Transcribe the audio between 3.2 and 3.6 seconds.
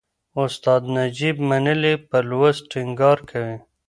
کوي.